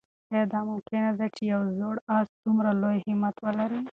[0.33, 3.79] آیا دا ممکنه ده چې یو زوړ آس دومره لوی همت ولري؟